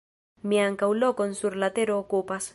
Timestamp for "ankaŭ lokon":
0.61-1.37